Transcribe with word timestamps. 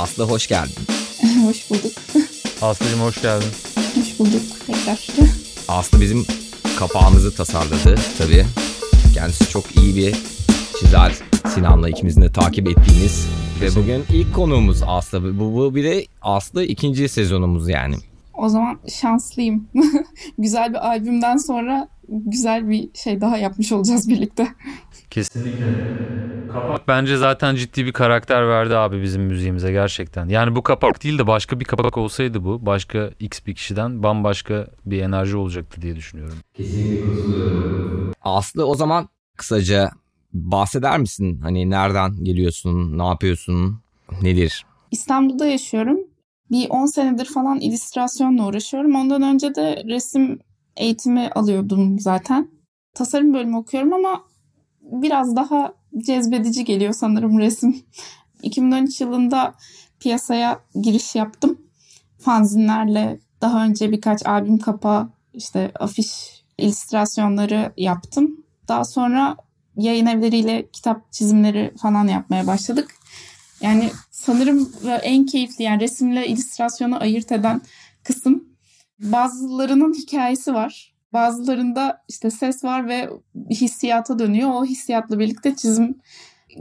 Aslı 0.00 0.24
hoş 0.24 0.46
geldin. 0.46 0.74
hoş 1.44 1.70
bulduk. 1.70 1.92
Aslı'cığım 2.62 3.00
hoş 3.00 3.22
geldin. 3.22 3.48
Hoş 3.94 4.18
bulduk 4.18 4.42
tekrar. 4.66 5.06
Aslı 5.68 6.00
bizim 6.00 6.26
kapağımızı 6.78 7.34
tasarladı 7.34 7.94
tabii. 8.18 8.46
Kendisi 9.14 9.50
çok 9.50 9.76
iyi 9.76 9.96
bir 9.96 10.16
çizer. 10.80 11.14
Sinan'la 11.54 11.88
ikimizin 11.88 12.22
de 12.22 12.32
takip 12.32 12.68
ettiğimiz. 12.68 13.26
Ve 13.60 13.74
bugün 13.76 14.04
ilk 14.12 14.34
konuğumuz 14.34 14.82
Aslı. 14.86 15.38
Bu, 15.38 15.54
bu 15.54 15.74
bir 15.74 15.84
de 15.84 16.06
Aslı 16.22 16.64
ikinci 16.64 17.08
sezonumuz 17.08 17.68
yani. 17.68 17.94
O 18.34 18.48
zaman 18.48 18.78
şanslıyım. 19.00 19.68
güzel 20.38 20.70
bir 20.70 20.88
albümden 20.88 21.36
sonra 21.36 21.88
güzel 22.08 22.68
bir 22.68 22.88
şey 22.94 23.20
daha 23.20 23.38
yapmış 23.38 23.72
olacağız 23.72 24.08
birlikte. 24.08 24.48
Kesinlikle. 25.10 25.74
Kapak 26.48 26.88
bence 26.88 27.16
zaten 27.16 27.54
ciddi 27.54 27.86
bir 27.86 27.92
karakter 27.92 28.48
verdi 28.48 28.76
abi 28.76 29.02
bizim 29.02 29.22
müziğimize 29.22 29.72
gerçekten. 29.72 30.28
Yani 30.28 30.56
bu 30.56 30.62
kapak 30.62 31.02
değil 31.04 31.18
de 31.18 31.26
başka 31.26 31.60
bir 31.60 31.64
kapak 31.64 31.98
olsaydı 31.98 32.44
bu 32.44 32.66
başka 32.66 33.10
x 33.20 33.40
bir 33.46 33.54
kişiden 33.54 34.02
bambaşka 34.02 34.66
bir 34.86 35.02
enerji 35.02 35.36
olacaktı 35.36 35.82
diye 35.82 35.96
düşünüyorum. 35.96 36.38
Kesinlikle 36.54 36.98
katılıyorum. 36.98 38.12
Aslı 38.22 38.66
o 38.66 38.74
zaman 38.74 39.08
kısaca 39.36 39.90
bahseder 40.32 40.98
misin? 40.98 41.40
Hani 41.40 41.70
nereden 41.70 42.24
geliyorsun, 42.24 42.98
ne 42.98 43.06
yapıyorsun, 43.06 43.80
nedir? 44.22 44.66
İstanbul'da 44.90 45.46
yaşıyorum. 45.46 45.98
Bir 46.50 46.66
10 46.70 46.86
senedir 46.86 47.24
falan 47.24 47.60
illüstrasyonla 47.60 48.46
uğraşıyorum. 48.46 48.94
Ondan 48.94 49.22
önce 49.22 49.54
de 49.54 49.82
resim 49.88 50.38
eğitimi 50.76 51.30
alıyordum 51.34 51.98
zaten. 52.00 52.50
Tasarım 52.94 53.34
bölümü 53.34 53.56
okuyorum 53.56 53.92
ama 53.92 54.24
biraz 54.90 55.36
daha 55.36 55.74
cezbedici 55.98 56.64
geliyor 56.64 56.92
sanırım 56.92 57.38
resim. 57.38 57.82
2013 58.42 59.00
yılında 59.00 59.54
piyasaya 60.00 60.60
giriş 60.82 61.14
yaptım. 61.14 61.58
Fanzinlerle 62.18 63.20
daha 63.40 63.64
önce 63.64 63.92
birkaç 63.92 64.26
albüm 64.26 64.58
kapağı, 64.58 65.08
işte 65.34 65.72
afiş 65.80 66.42
illüstrasyonları 66.58 67.72
yaptım. 67.76 68.44
Daha 68.68 68.84
sonra 68.84 69.36
yayın 69.76 70.06
evleriyle 70.06 70.70
kitap 70.72 71.12
çizimleri 71.12 71.74
falan 71.82 72.08
yapmaya 72.08 72.46
başladık. 72.46 72.94
Yani 73.60 73.90
sanırım 74.10 74.72
en 75.02 75.26
keyifli 75.26 75.64
yani 75.64 75.80
resimle 75.80 76.26
illüstrasyonu 76.26 77.02
ayırt 77.02 77.32
eden 77.32 77.62
kısım 78.04 78.44
bazılarının 78.98 79.94
hikayesi 79.94 80.54
var. 80.54 80.94
Bazılarında 81.12 82.02
işte 82.08 82.30
ses 82.30 82.64
var 82.64 82.88
ve 82.88 83.10
hissiyata 83.50 84.18
dönüyor. 84.18 84.50
O 84.50 84.64
hissiyatla 84.64 85.18
birlikte 85.18 85.56
çizim 85.56 85.98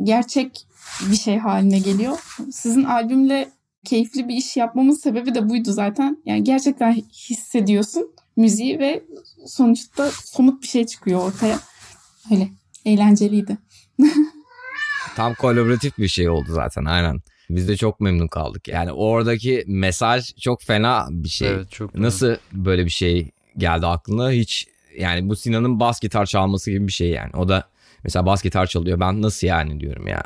gerçek 0.03 0.67
bir 1.11 1.15
şey 1.15 1.37
haline 1.37 1.79
geliyor. 1.79 2.17
Sizin 2.51 2.83
albümle 2.83 3.49
keyifli 3.85 4.27
bir 4.27 4.35
iş 4.35 4.57
yapmamın 4.57 4.93
sebebi 4.93 5.35
de 5.35 5.49
buydu 5.49 5.71
zaten. 5.71 6.17
Yani 6.25 6.43
gerçekten 6.43 6.93
hissediyorsun 7.13 8.11
müziği 8.37 8.79
ve 8.79 9.03
sonuçta 9.47 10.11
somut 10.11 10.61
bir 10.61 10.67
şey 10.67 10.85
çıkıyor 10.85 11.19
ortaya. 11.23 11.59
Öyle 12.31 12.49
eğlenceliydi. 12.85 13.57
Tam 15.15 15.33
kolaboratif 15.33 15.97
bir 15.97 16.07
şey 16.07 16.29
oldu 16.29 16.47
zaten 16.49 16.85
aynen. 16.85 17.19
Biz 17.49 17.67
de 17.67 17.77
çok 17.77 17.99
memnun 17.99 18.27
kaldık. 18.27 18.67
Yani 18.67 18.91
oradaki 18.91 19.63
mesaj 19.67 20.35
çok 20.35 20.61
fena 20.63 21.07
bir 21.09 21.29
şey. 21.29 21.49
Evet, 21.49 21.71
çok 21.71 21.95
Nasıl 21.95 22.35
böyle 22.53 22.85
bir 22.85 22.89
şey 22.89 23.31
geldi 23.57 23.85
aklına? 23.87 24.31
Hiç 24.31 24.67
yani 24.97 25.29
bu 25.29 25.35
Sinan'ın 25.35 25.79
bas 25.79 25.99
gitar 25.99 26.25
çalması 26.25 26.71
gibi 26.71 26.87
bir 26.87 26.91
şey 26.91 27.09
yani. 27.09 27.31
O 27.37 27.49
da 27.49 27.63
mesela 28.03 28.25
bas 28.25 28.43
gitar 28.43 28.65
çalıyor. 28.65 28.99
Ben 28.99 29.21
nasıl 29.21 29.47
yani 29.47 29.79
diyorum 29.79 30.07
ya. 30.07 30.23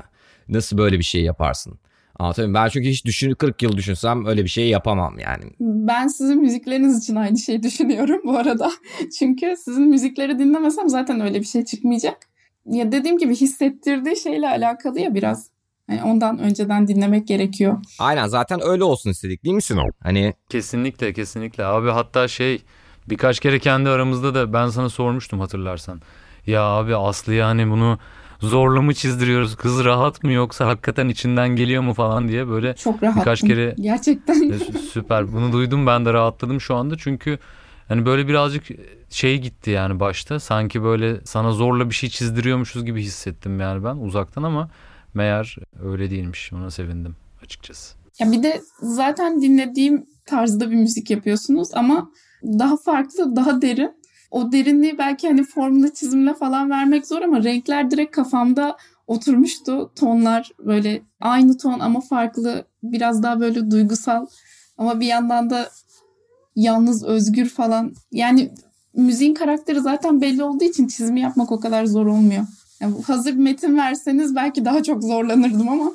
Nasıl 0.49 0.77
böyle 0.77 0.99
bir 0.99 1.03
şey 1.03 1.23
yaparsın? 1.23 1.79
Anlatayım. 2.19 2.53
Ben 2.53 2.69
çünkü 2.69 2.89
hiç 2.89 3.05
düşün 3.05 3.33
40 3.33 3.61
yıl 3.61 3.77
düşünsem 3.77 4.25
öyle 4.25 4.43
bir 4.43 4.49
şey 4.49 4.69
yapamam 4.69 5.19
yani. 5.19 5.43
Ben 5.59 6.07
sizin 6.07 6.41
müzikleriniz 6.41 7.03
için 7.03 7.15
aynı 7.15 7.37
şeyi 7.37 7.63
düşünüyorum 7.63 8.21
bu 8.23 8.37
arada. 8.37 8.71
çünkü 9.19 9.55
sizin 9.65 9.87
müzikleri 9.87 10.39
dinlemesem 10.39 10.89
zaten 10.89 11.21
öyle 11.21 11.39
bir 11.39 11.45
şey 11.45 11.65
çıkmayacak. 11.65 12.17
Ya 12.65 12.91
dediğim 12.91 13.17
gibi 13.17 13.35
hissettirdiği 13.35 14.17
şeyle 14.17 14.47
alakalı 14.47 14.99
ya 14.99 15.15
biraz. 15.15 15.49
Yani 15.89 16.03
ondan 16.03 16.39
önceden 16.39 16.87
dinlemek 16.87 17.27
gerekiyor. 17.27 17.77
Aynen 17.99 18.27
zaten 18.27 18.59
öyle 18.63 18.83
olsun 18.83 19.09
istedik 19.09 19.43
değil 19.43 19.55
mi 19.55 19.61
Sinan? 19.61 19.91
Hani 19.99 20.33
kesinlikle 20.49 21.13
kesinlikle 21.13 21.65
abi 21.65 21.89
hatta 21.89 22.27
şey 22.27 22.61
birkaç 23.09 23.39
kere 23.39 23.59
kendi 23.59 23.89
aramızda 23.89 24.35
da 24.35 24.53
ben 24.53 24.67
sana 24.67 24.89
sormuştum 24.89 25.39
hatırlarsan. 25.39 26.01
Ya 26.47 26.61
abi 26.63 26.95
Aslı 26.95 27.33
yani 27.33 27.69
bunu 27.71 27.99
zorla 28.39 28.81
mı 28.81 28.93
çizdiriyoruz? 28.93 29.55
Kız 29.55 29.85
rahat 29.85 30.23
mı 30.23 30.31
yoksa 30.31 30.67
hakikaten 30.67 31.07
içinden 31.07 31.49
geliyor 31.49 31.81
mu 31.83 31.93
falan 31.93 32.27
diye 32.27 32.47
böyle 32.47 32.75
Çok 32.75 33.03
rahattım. 33.03 33.21
birkaç 33.21 33.41
kere 33.41 33.75
gerçekten. 33.79 34.51
süper. 34.93 35.33
Bunu 35.33 35.51
duydum 35.53 35.87
ben 35.87 36.05
de 36.05 36.13
rahatladım 36.13 36.61
şu 36.61 36.75
anda 36.75 36.97
çünkü 36.97 37.39
hani 37.87 38.05
böyle 38.05 38.27
birazcık 38.27 38.63
şey 39.09 39.41
gitti 39.41 39.71
yani 39.71 39.99
başta. 39.99 40.39
Sanki 40.39 40.83
böyle 40.83 41.21
sana 41.25 41.51
zorla 41.51 41.89
bir 41.89 41.95
şey 41.95 42.09
çizdiriyormuşuz 42.09 42.85
gibi 42.85 43.01
hissettim 43.01 43.59
yani 43.59 43.83
ben 43.83 43.95
uzaktan 43.95 44.43
ama 44.43 44.69
meğer 45.13 45.57
öyle 45.83 46.09
değilmiş. 46.09 46.53
Ona 46.53 46.71
sevindim 46.71 47.15
açıkçası. 47.43 47.95
Ya 48.19 48.31
bir 48.31 48.43
de 48.43 48.61
zaten 48.81 49.41
dinlediğim 49.41 50.05
tarzda 50.25 50.71
bir 50.71 50.75
müzik 50.75 51.09
yapıyorsunuz 51.09 51.67
ama 51.73 52.09
daha 52.43 52.77
farklı, 52.77 53.35
daha 53.35 53.61
derin. 53.61 53.91
O 54.31 54.51
derinliği 54.51 54.97
belki 54.97 55.27
hani 55.27 55.43
formla 55.43 55.93
çizimle 55.93 56.33
falan 56.33 56.69
vermek 56.69 57.07
zor 57.07 57.21
ama 57.21 57.43
renkler 57.43 57.91
direkt 57.91 58.15
kafamda 58.15 58.77
oturmuştu. 59.07 59.91
Tonlar 59.95 60.51
böyle 60.59 61.01
aynı 61.21 61.57
ton 61.57 61.79
ama 61.79 62.01
farklı, 62.01 62.65
biraz 62.83 63.23
daha 63.23 63.39
böyle 63.39 63.71
duygusal 63.71 64.25
ama 64.77 64.99
bir 64.99 65.05
yandan 65.05 65.49
da 65.49 65.69
yalnız, 66.55 67.03
özgür 67.03 67.49
falan. 67.49 67.93
Yani 68.11 68.51
müziğin 68.95 69.33
karakteri 69.33 69.79
zaten 69.81 70.21
belli 70.21 70.43
olduğu 70.43 70.63
için 70.63 70.87
çizimi 70.87 71.21
yapmak 71.21 71.51
o 71.51 71.59
kadar 71.59 71.85
zor 71.85 72.05
olmuyor. 72.05 72.45
Yani 72.79 72.95
hazır 73.07 73.31
bir 73.31 73.39
metin 73.39 73.77
verseniz 73.77 74.35
belki 74.35 74.65
daha 74.65 74.83
çok 74.83 75.03
zorlanırdım 75.03 75.69
ama. 75.69 75.91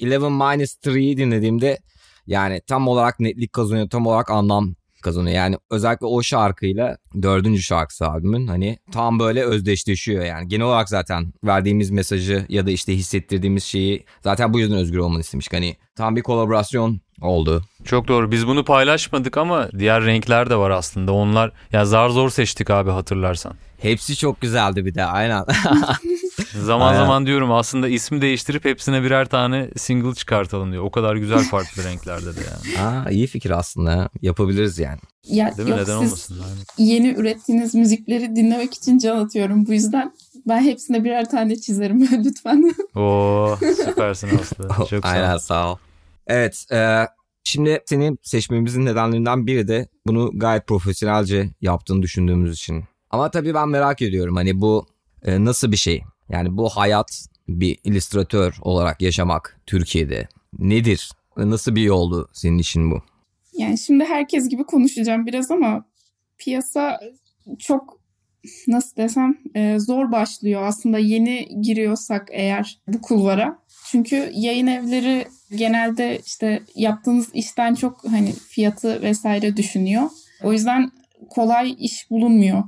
Eleven 0.00 0.32
Minus 0.32 0.76
3'yi 0.76 1.16
dinlediğimde 1.16 1.78
yani 2.26 2.60
tam 2.66 2.88
olarak 2.88 3.20
netlik 3.20 3.52
kazanıyor, 3.52 3.90
tam 3.90 4.06
olarak 4.06 4.30
anlam 4.30 4.74
kazanıyor. 5.06 5.36
Yani 5.36 5.56
özellikle 5.70 6.06
o 6.06 6.22
şarkıyla 6.22 6.96
dördüncü 7.22 7.62
şarkısı 7.62 8.06
albümün 8.06 8.46
hani 8.46 8.78
tam 8.92 9.18
böyle 9.18 9.44
özdeşleşiyor 9.44 10.24
yani. 10.24 10.48
Genel 10.48 10.66
olarak 10.66 10.88
zaten 10.88 11.32
verdiğimiz 11.44 11.90
mesajı 11.90 12.46
ya 12.48 12.66
da 12.66 12.70
işte 12.70 12.94
hissettirdiğimiz 12.94 13.64
şeyi 13.64 14.04
zaten 14.22 14.52
bu 14.52 14.60
yüzden 14.60 14.78
özgür 14.78 14.98
olmanı 14.98 15.20
istemiştik. 15.20 15.52
Hani 15.52 15.76
tam 15.96 16.16
bir 16.16 16.22
kolaborasyon 16.22 17.00
oldu. 17.20 17.62
Çok 17.84 18.08
doğru. 18.08 18.30
Biz 18.32 18.46
bunu 18.46 18.64
paylaşmadık 18.64 19.36
ama 19.36 19.68
diğer 19.78 20.04
renkler 20.04 20.50
de 20.50 20.56
var 20.56 20.70
aslında. 20.70 21.12
Onlar 21.12 21.52
ya 21.72 21.84
zar 21.84 22.08
zor 22.08 22.30
seçtik 22.30 22.70
abi 22.70 22.90
hatırlarsan. 22.90 23.52
Hepsi 23.78 24.16
çok 24.16 24.40
güzeldi 24.40 24.86
bir 24.86 24.94
de 24.94 25.04
aynen. 25.04 25.44
zaman 26.64 26.88
aynen. 26.88 26.98
zaman 26.98 27.26
diyorum 27.26 27.52
aslında 27.52 27.88
ismi 27.88 28.22
değiştirip 28.22 28.64
hepsine 28.64 29.02
birer 29.02 29.26
tane 29.28 29.70
single 29.76 30.14
çıkartalım 30.14 30.72
diyor. 30.72 30.84
O 30.84 30.90
kadar 30.90 31.16
güzel 31.16 31.38
farklı 31.50 31.84
renklerde 31.84 32.36
de 32.36 32.40
yani. 32.40 32.86
Aa, 32.86 33.10
iyi 33.10 33.26
fikir 33.26 33.50
aslında. 33.50 34.08
Yapabiliriz 34.22 34.78
yani. 34.78 34.98
Ya, 35.24 35.56
Değil 35.56 35.68
mi? 35.68 35.70
Yok, 35.70 35.80
Neden 35.80 36.00
siz 36.00 36.08
olmasın? 36.08 36.36
Yani. 36.40 36.88
Yeni 36.90 37.08
ürettiğiniz 37.08 37.74
müzikleri 37.74 38.36
dinlemek 38.36 38.74
için 38.74 38.98
can 38.98 39.24
atıyorum. 39.24 39.66
Bu 39.66 39.72
yüzden 39.72 40.12
ben 40.48 40.62
hepsine 40.62 41.04
birer 41.04 41.30
tane 41.30 41.56
çizerim 41.56 42.08
lütfen. 42.24 42.74
Oo 42.94 43.56
süpersin 43.86 44.38
Aslı. 44.38 44.68
Çok 44.90 45.04
sağ 45.04 45.08
Aynen 45.08 45.34
ol. 45.34 45.38
sağ 45.38 45.72
ol. 45.72 45.76
Evet 46.26 46.64
e, 46.72 47.06
şimdi 47.44 47.80
senin 47.86 48.18
seçmemizin 48.22 48.86
nedenlerinden 48.86 49.46
biri 49.46 49.68
de 49.68 49.88
bunu 50.06 50.30
gayet 50.34 50.66
profesyonelce 50.66 51.50
yaptığını 51.60 52.02
düşündüğümüz 52.02 52.54
için. 52.54 52.84
Ama 53.10 53.30
tabii 53.30 53.54
ben 53.54 53.68
merak 53.68 54.02
ediyorum 54.02 54.36
hani 54.36 54.60
bu 54.60 54.86
e, 55.24 55.44
nasıl 55.44 55.72
bir 55.72 55.76
şey? 55.76 56.02
Yani 56.28 56.56
bu 56.56 56.68
hayat 56.68 57.26
bir 57.48 57.78
illüstratör 57.84 58.58
olarak 58.62 59.02
yaşamak 59.02 59.60
Türkiye'de 59.66 60.28
nedir? 60.58 61.10
Nasıl 61.36 61.74
bir 61.74 61.82
yoldu 61.82 62.28
senin 62.32 62.58
için 62.58 62.90
bu? 62.90 63.02
Yani 63.52 63.78
şimdi 63.78 64.04
herkes 64.04 64.48
gibi 64.48 64.64
konuşacağım 64.64 65.26
biraz 65.26 65.50
ama 65.50 65.84
piyasa 66.38 67.00
çok 67.58 68.00
nasıl 68.68 68.96
desem 68.96 69.38
e, 69.54 69.78
zor 69.78 70.12
başlıyor 70.12 70.62
aslında 70.62 70.98
yeni 70.98 71.48
giriyorsak 71.62 72.28
eğer 72.32 72.80
bu 72.88 73.00
kulvara. 73.00 73.58
Çünkü 73.90 74.30
yayın 74.34 74.66
evleri 74.66 75.26
genelde 75.56 76.20
işte 76.26 76.62
yaptığınız 76.74 77.28
işten 77.34 77.74
çok 77.74 78.04
hani 78.10 78.32
fiyatı 78.32 79.02
vesaire 79.02 79.56
düşünüyor. 79.56 80.10
O 80.42 80.52
yüzden 80.52 80.90
kolay 81.30 81.76
iş 81.78 82.10
bulunmuyor. 82.10 82.64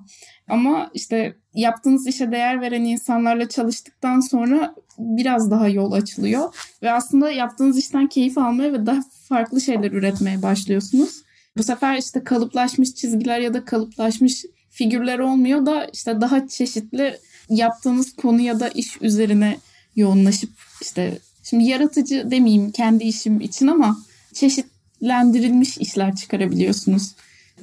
Ama 0.48 0.90
işte 0.94 1.36
yaptığınız 1.54 2.06
işe 2.06 2.32
değer 2.32 2.60
veren 2.60 2.84
insanlarla 2.84 3.48
çalıştıktan 3.48 4.20
sonra 4.20 4.74
biraz 4.98 5.50
daha 5.50 5.68
yol 5.68 5.92
açılıyor. 5.92 6.54
Ve 6.82 6.92
aslında 6.92 7.30
yaptığınız 7.30 7.78
işten 7.78 8.06
keyif 8.06 8.38
almaya 8.38 8.72
ve 8.72 8.86
daha 8.86 9.00
farklı 9.28 9.60
şeyler 9.60 9.92
üretmeye 9.92 10.42
başlıyorsunuz. 10.42 11.22
Bu 11.56 11.62
sefer 11.62 11.96
işte 11.96 12.24
kalıplaşmış 12.24 12.94
çizgiler 12.94 13.40
ya 13.40 13.54
da 13.54 13.64
kalıplaşmış 13.64 14.44
figürler 14.70 15.18
olmuyor 15.18 15.66
da 15.66 15.86
işte 15.92 16.20
daha 16.20 16.48
çeşitli 16.48 17.16
yaptığınız 17.48 18.16
konu 18.16 18.40
ya 18.40 18.60
da 18.60 18.68
iş 18.68 19.02
üzerine 19.02 19.58
yoğunlaşıp 19.96 20.50
işte 20.82 21.18
şimdi 21.42 21.64
yaratıcı 21.64 22.30
demeyeyim 22.30 22.70
kendi 22.70 23.04
işim 23.04 23.40
için 23.40 23.66
ama 23.66 23.98
çeşitlendirilmiş 24.32 25.78
işler 25.78 26.16
çıkarabiliyorsunuz. 26.16 27.14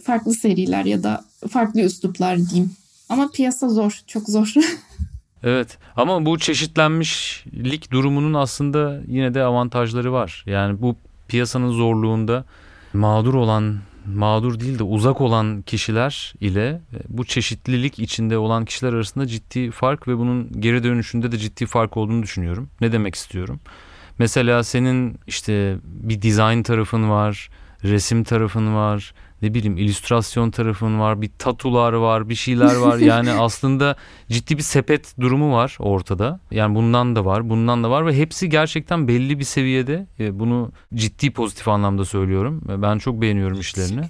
Farklı 0.03 0.33
seriler 0.33 0.85
ya 0.85 1.03
da 1.03 1.25
farklı 1.49 1.81
üsluplar 1.81 2.37
diyeyim. 2.37 2.71
Ama 3.09 3.31
piyasa 3.31 3.69
zor, 3.69 4.01
çok 4.07 4.29
zor. 4.29 4.53
Evet 5.43 5.77
ama 5.95 6.25
bu 6.25 6.39
çeşitlenmişlik 6.39 7.91
durumunun 7.91 8.33
aslında 8.33 9.01
yine 9.07 9.33
de 9.33 9.43
avantajları 9.43 10.13
var. 10.13 10.43
Yani 10.47 10.81
bu 10.81 10.95
piyasanın 11.27 11.71
zorluğunda 11.71 12.45
mağdur 12.93 13.33
olan 13.33 13.77
mağdur 14.05 14.59
değil 14.59 14.79
de 14.79 14.83
uzak 14.83 15.21
olan 15.21 15.61
kişiler 15.61 16.33
ile 16.41 16.67
e, 16.67 16.97
bu 17.09 17.25
çeşitlilik 17.25 17.99
içinde 17.99 18.37
olan 18.37 18.65
kişiler 18.65 18.93
arasında 18.93 19.27
ciddi 19.27 19.71
fark 19.71 20.07
ve 20.07 20.17
bunun 20.17 20.61
geri 20.61 20.83
dönüşünde 20.83 21.31
de 21.31 21.37
ciddi 21.37 21.65
fark 21.65 21.97
olduğunu 21.97 22.23
düşünüyorum. 22.23 22.69
Ne 22.81 22.91
demek 22.91 23.15
istiyorum? 23.15 23.59
Mesela 24.19 24.63
senin 24.63 25.19
işte 25.27 25.77
bir 25.83 26.21
design 26.21 26.61
tarafın 26.61 27.09
var, 27.09 27.49
resim 27.83 28.23
tarafın 28.23 28.75
var, 28.75 29.13
ne 29.45 29.53
bileyim 29.53 29.77
illüstrasyon 29.77 30.51
tarafın 30.51 30.99
var, 30.99 31.21
bir 31.21 31.29
tatular 31.39 31.93
var, 31.93 32.29
bir 32.29 32.35
şeyler 32.35 32.75
var. 32.75 32.97
Yani 33.05 33.31
aslında 33.31 33.95
ciddi 34.29 34.57
bir 34.57 34.61
sepet 34.61 35.19
durumu 35.19 35.53
var 35.53 35.77
ortada. 35.79 36.39
Yani 36.51 36.75
bundan 36.75 37.15
da 37.15 37.25
var, 37.25 37.49
bundan 37.49 37.83
da 37.83 37.89
var 37.89 38.05
ve 38.05 38.17
hepsi 38.17 38.49
gerçekten 38.49 39.07
belli 39.07 39.39
bir 39.39 39.43
seviyede. 39.43 40.07
E, 40.19 40.39
bunu 40.39 40.71
ciddi 40.93 41.31
pozitif 41.31 41.67
anlamda 41.67 42.05
söylüyorum. 42.05 42.61
Ben 42.67 42.97
çok 42.97 43.21
beğeniyorum 43.21 43.59
işlerini. 43.59 44.01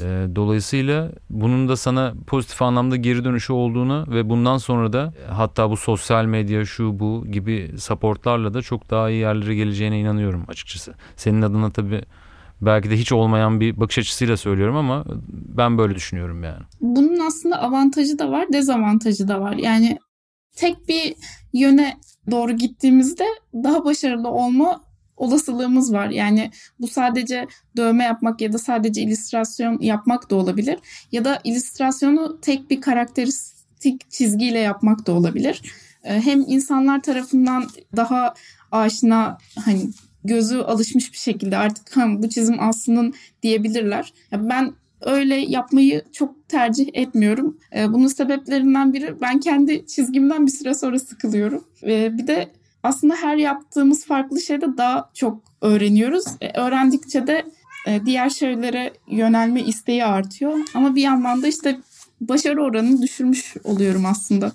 E, 0.00 0.36
dolayısıyla 0.36 1.12
bunun 1.30 1.68
da 1.68 1.76
sana 1.76 2.14
pozitif 2.26 2.62
anlamda 2.62 2.96
geri 2.96 3.24
dönüşü 3.24 3.52
olduğunu 3.52 4.06
ve 4.08 4.28
bundan 4.28 4.58
sonra 4.58 4.92
da 4.92 5.12
hatta 5.30 5.70
bu 5.70 5.76
sosyal 5.76 6.24
medya 6.24 6.64
şu 6.64 6.98
bu 6.98 7.26
gibi 7.26 7.70
supportlarla 7.78 8.54
da 8.54 8.62
çok 8.62 8.90
daha 8.90 9.10
iyi 9.10 9.20
yerlere 9.20 9.54
geleceğine 9.54 10.00
inanıyorum 10.00 10.44
açıkçası. 10.48 10.94
Senin 11.16 11.42
adına 11.42 11.70
tabii 11.70 12.02
belki 12.66 12.90
de 12.90 12.98
hiç 12.98 13.12
olmayan 13.12 13.60
bir 13.60 13.80
bakış 13.80 13.98
açısıyla 13.98 14.36
söylüyorum 14.36 14.76
ama 14.76 15.04
ben 15.30 15.78
böyle 15.78 15.94
düşünüyorum 15.94 16.44
yani. 16.44 16.62
Bunun 16.80 17.26
aslında 17.26 17.62
avantajı 17.62 18.18
da 18.18 18.30
var, 18.30 18.52
dezavantajı 18.52 19.28
da 19.28 19.40
var. 19.40 19.52
Yani 19.52 19.98
tek 20.56 20.88
bir 20.88 21.14
yöne 21.52 21.96
doğru 22.30 22.52
gittiğimizde 22.52 23.24
daha 23.54 23.84
başarılı 23.84 24.28
olma 24.28 24.80
olasılığımız 25.16 25.92
var. 25.92 26.08
Yani 26.08 26.50
bu 26.80 26.88
sadece 26.88 27.46
dövme 27.76 28.04
yapmak 28.04 28.40
ya 28.40 28.52
da 28.52 28.58
sadece 28.58 29.02
illüstrasyon 29.02 29.78
yapmak 29.80 30.30
da 30.30 30.36
olabilir. 30.36 30.78
Ya 31.12 31.24
da 31.24 31.40
illüstrasyonu 31.44 32.40
tek 32.40 32.70
bir 32.70 32.80
karakteristik 32.80 34.10
çizgiyle 34.10 34.58
yapmak 34.58 35.06
da 35.06 35.12
olabilir. 35.12 35.62
Ee, 36.04 36.20
hem 36.20 36.40
insanlar 36.40 37.02
tarafından 37.02 37.66
daha 37.96 38.34
aşina 38.72 39.38
hani 39.64 39.90
gözü 40.24 40.58
alışmış 40.58 41.12
bir 41.12 41.18
şekilde 41.18 41.56
artık 41.56 41.96
ha, 41.96 42.06
bu 42.08 42.28
çizim 42.28 42.60
aslının 42.60 43.14
diyebilirler. 43.42 44.12
Ya 44.30 44.48
ben 44.48 44.72
öyle 45.00 45.34
yapmayı 45.34 46.02
çok 46.12 46.48
tercih 46.48 46.88
etmiyorum. 46.94 47.58
Ee, 47.76 47.92
bunun 47.92 48.06
sebeplerinden 48.06 48.92
biri 48.92 49.20
ben 49.20 49.40
kendi 49.40 49.86
çizgimden 49.86 50.46
bir 50.46 50.52
süre 50.52 50.74
sonra 50.74 50.98
sıkılıyorum. 50.98 51.64
Ee, 51.82 52.18
bir 52.18 52.26
de 52.26 52.48
aslında 52.82 53.14
her 53.14 53.36
yaptığımız 53.36 54.06
farklı 54.06 54.40
şeyde 54.40 54.66
daha 54.76 55.10
çok 55.14 55.42
öğreniyoruz. 55.60 56.24
Ee, 56.40 56.60
öğrendikçe 56.60 57.26
de 57.26 57.44
e, 57.86 58.06
diğer 58.06 58.30
şeylere 58.30 58.92
yönelme 59.10 59.62
isteği 59.62 60.04
artıyor. 60.04 60.58
Ama 60.74 60.94
bir 60.94 61.02
yandan 61.02 61.42
da 61.42 61.46
işte 61.46 61.80
başarı 62.20 62.62
oranını 62.62 63.02
düşürmüş 63.02 63.54
oluyorum 63.64 64.06
aslında. 64.06 64.52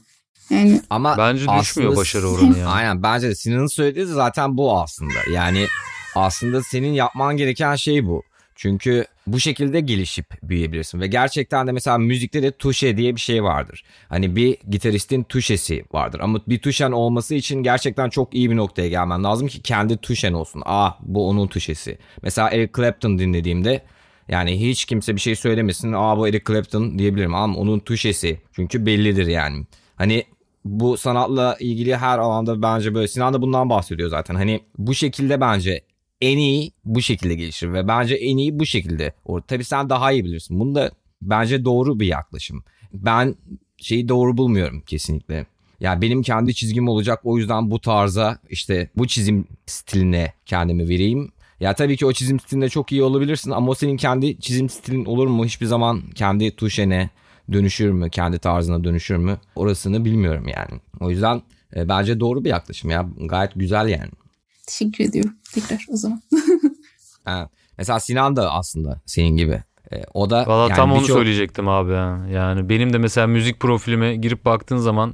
Yani 0.50 0.82
Ama 0.90 1.18
Bence 1.18 1.42
düşmüyor 1.42 1.60
aslında- 1.60 1.96
başarı 1.96 2.28
oranı 2.28 2.58
yani. 2.58 2.66
Aynen 2.68 3.04
bence 3.04 3.30
de 3.30 3.36
Sinan'ın 3.36 3.68
söylediği 3.68 4.08
de 4.08 4.12
zaten 4.12 4.58
bu 4.58 4.80
aslında. 4.82 5.20
Yani 5.34 5.66
aslında 6.16 6.64
senin 6.64 6.94
yapman 6.94 7.38
gereken 7.38 7.76
şey 7.76 8.06
bu. 8.08 8.24
Çünkü 8.56 9.06
bu 9.28 9.40
şekilde 9.40 9.80
gelişip 9.80 10.26
büyüyebilirsin. 10.44 11.00
Ve 11.02 11.08
gerçekten 11.08 11.68
de 11.68 11.72
mesela 11.72 11.98
müzikte 11.98 12.44
de 12.44 12.52
tuşe 12.52 12.98
diye 12.98 13.16
bir 13.16 13.20
şey 13.22 13.44
vardır. 13.44 13.84
Hani 14.10 14.36
bir 14.36 14.58
gitaristin 14.70 15.24
tuşesi 15.24 15.86
vardır. 15.94 16.20
Ama 16.20 16.40
bir 16.48 16.60
tuşen 16.60 16.92
olması 16.92 17.36
için 17.36 17.64
gerçekten 17.64 18.10
çok 18.10 18.34
iyi 18.34 18.52
bir 18.52 18.56
noktaya 18.56 18.90
gelmen 18.90 19.24
lazım 19.24 19.48
ki 19.48 19.62
kendi 19.62 19.98
tuşen 19.98 20.34
olsun. 20.34 20.62
Aa 20.66 20.92
bu 21.02 21.30
onun 21.30 21.48
tuşesi. 21.48 21.98
Mesela 22.22 22.50
Eric 22.50 22.72
Clapton 22.76 23.20
dinlediğimde 23.20 23.82
yani 24.30 24.62
hiç 24.70 24.86
kimse 24.86 25.16
bir 25.16 25.22
şey 25.22 25.36
söylemesin. 25.36 25.94
Aa 25.94 26.18
bu 26.18 26.28
Eric 26.28 26.44
Clapton 26.48 27.00
diyebilirim 27.00 27.36
ama 27.36 27.58
onun 27.60 27.80
tuşesi. 27.80 28.42
Çünkü 28.54 28.86
bellidir 28.86 29.28
yani. 29.28 29.66
Hani 29.96 30.24
bu 30.70 30.98
sanatla 30.98 31.58
ilgili 31.60 31.96
her 31.96 32.20
alanda 32.20 32.62
bence 32.62 32.94
böyle 32.94 33.08
Sinan 33.08 33.34
da 33.34 33.42
bundan 33.42 33.70
bahsediyor 33.70 34.10
zaten. 34.10 34.36
Hani 34.36 34.62
bu 34.78 34.94
şekilde 34.94 35.42
bence 35.42 35.82
en 36.22 36.38
iyi 36.38 36.72
bu 36.86 37.02
şekilde 37.02 37.36
gelişir 37.36 37.74
ve 37.74 37.88
bence 37.88 38.16
en 38.16 38.38
iyi 38.38 38.60
bu 38.60 38.66
şekilde. 38.66 39.14
Or 39.26 39.42
tabii 39.42 39.64
sen 39.64 39.90
daha 39.90 40.12
iyi 40.12 40.26
bilirsin. 40.26 40.60
Bunu 40.60 40.76
da 40.76 40.92
bence 41.22 41.66
doğru 41.66 42.00
bir 42.00 42.08
yaklaşım. 42.08 42.64
Ben 42.94 43.36
şeyi 43.78 44.10
doğru 44.10 44.38
bulmuyorum 44.38 44.82
kesinlikle. 44.82 45.46
Ya 45.80 46.02
benim 46.02 46.22
kendi 46.22 46.56
çizgim 46.56 46.88
olacak 46.88 47.20
o 47.24 47.38
yüzden 47.38 47.72
bu 47.72 47.82
tarza 47.82 48.38
işte 48.50 48.90
bu 48.98 49.08
çizim 49.08 49.48
stiline 49.66 50.34
kendimi 50.46 50.90
vereyim. 50.90 51.32
Ya 51.60 51.74
tabii 51.74 51.98
ki 51.98 52.06
o 52.06 52.14
çizim 52.14 52.40
stilinde 52.40 52.70
çok 52.70 52.92
iyi 52.92 53.04
olabilirsin 53.04 53.52
ama 53.52 53.72
o 53.72 53.76
senin 53.76 53.98
kendi 53.98 54.40
çizim 54.40 54.70
stilin 54.70 55.06
olur 55.06 55.28
mu? 55.28 55.46
Hiçbir 55.46 55.66
zaman 55.66 56.02
kendi 56.16 56.56
tuşene 56.56 57.10
dönüşür 57.54 57.92
mü? 57.92 58.10
Kendi 58.10 58.40
tarzına 58.40 58.84
dönüşür 58.84 59.18
mü? 59.18 59.38
Orasını 59.56 60.06
bilmiyorum 60.06 60.46
yani. 60.48 60.82
O 61.00 61.10
yüzden 61.10 61.42
e, 61.76 61.90
bence 61.90 62.20
doğru 62.20 62.44
bir 62.44 62.50
yaklaşım 62.50 62.90
ya. 62.90 63.06
Gayet 63.20 63.52
güzel 63.56 63.88
yani. 63.88 64.12
teşekkür 64.68 65.04
ediyorum 65.04 65.34
tekrar 65.54 65.86
o 65.90 65.96
zaman. 65.96 66.22
Ha, 67.26 67.50
Mesela 67.78 68.00
Sinan 68.00 68.36
da 68.36 68.54
aslında 68.54 69.02
senin 69.06 69.38
gibi. 69.38 69.64
E, 69.94 70.04
o 70.14 70.30
da 70.30 70.48
Valla 70.48 70.62
yani 70.70 70.76
tam 70.76 70.92
onu 70.92 71.02
birçok- 71.02 71.18
söyleyecektim 71.18 71.68
abi 71.68 71.92
ya. 71.92 72.26
Yani 72.32 72.70
benim 72.70 72.94
de 72.94 72.98
mesela 72.98 73.28
müzik 73.28 73.60
profilime 73.60 74.16
girip 74.16 74.46
baktığın 74.46 74.78
zaman 74.78 75.14